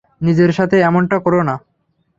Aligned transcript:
নিজের 0.21 0.51
সাথে 0.51 0.75
এমনটা 0.81 1.17
কোরো 1.19 1.41
না। 1.43 1.55